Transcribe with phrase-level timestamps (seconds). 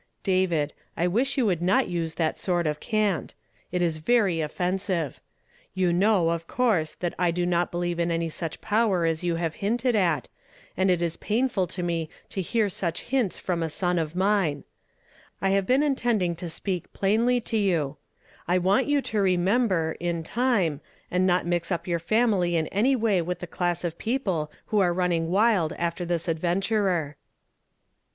[0.23, 3.35] "David, I wish you would not use that sort of cant;
[3.71, 5.21] it is very offensive.
[5.75, 9.35] You know, of course, that I do not beheve in any such power as you
[9.35, 10.27] have liinted at,
[10.75, 14.63] and it is painful to me to hear such hints from a son of mine.
[15.39, 17.97] I have been in tending to speak plainly to you.
[18.47, 20.81] I want you to remember, in time,
[21.11, 23.07] and not mix up your family in i:;;; f 86 YESTERDAY FKAMllD IN TO DAY.
[23.07, 27.17] any way wiiJi the class of people who are runniug wild lifter this adventurer."